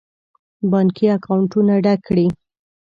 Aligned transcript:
بانکي 0.71 1.05
اکاونټونه 1.17 1.73
ډک 1.85 1.99
کړي. 2.07 2.27